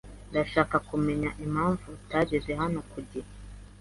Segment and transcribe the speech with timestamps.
[0.29, 3.29] Ndashaka kumenya impamvu utageze hano ku gihe.